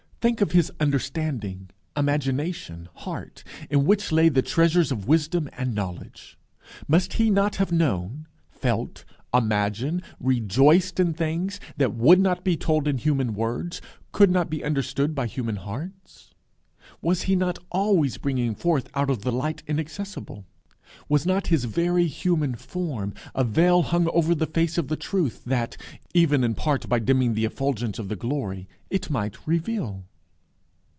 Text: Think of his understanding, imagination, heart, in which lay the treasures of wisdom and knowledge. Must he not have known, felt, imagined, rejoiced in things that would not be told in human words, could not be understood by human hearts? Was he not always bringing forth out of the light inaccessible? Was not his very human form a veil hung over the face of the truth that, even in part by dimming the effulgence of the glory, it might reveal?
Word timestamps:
Think 0.21 0.39
of 0.39 0.51
his 0.51 0.71
understanding, 0.79 1.71
imagination, 1.97 2.89
heart, 2.93 3.43
in 3.71 3.85
which 3.85 4.11
lay 4.11 4.29
the 4.29 4.43
treasures 4.43 4.91
of 4.91 5.07
wisdom 5.07 5.49
and 5.53 5.73
knowledge. 5.73 6.37
Must 6.87 7.13
he 7.13 7.31
not 7.31 7.55
have 7.55 7.71
known, 7.71 8.27
felt, 8.51 9.03
imagined, 9.33 10.03
rejoiced 10.19 10.99
in 10.99 11.15
things 11.15 11.59
that 11.77 11.95
would 11.95 12.19
not 12.19 12.43
be 12.43 12.55
told 12.55 12.87
in 12.87 12.99
human 12.99 13.33
words, 13.33 13.81
could 14.11 14.29
not 14.29 14.47
be 14.47 14.63
understood 14.63 15.15
by 15.15 15.25
human 15.25 15.55
hearts? 15.55 16.35
Was 17.01 17.23
he 17.23 17.35
not 17.35 17.57
always 17.71 18.19
bringing 18.19 18.53
forth 18.53 18.89
out 18.93 19.09
of 19.09 19.23
the 19.23 19.31
light 19.31 19.63
inaccessible? 19.65 20.45
Was 21.09 21.25
not 21.25 21.47
his 21.47 21.65
very 21.65 22.05
human 22.05 22.53
form 22.53 23.15
a 23.33 23.43
veil 23.43 23.81
hung 23.81 24.07
over 24.09 24.35
the 24.35 24.45
face 24.45 24.77
of 24.77 24.87
the 24.87 24.95
truth 24.95 25.43
that, 25.45 25.77
even 26.13 26.43
in 26.43 26.53
part 26.53 26.87
by 26.87 26.99
dimming 26.99 27.33
the 27.33 27.45
effulgence 27.45 27.97
of 27.97 28.07
the 28.07 28.15
glory, 28.15 28.67
it 28.91 29.09
might 29.09 29.35
reveal? 29.47 30.05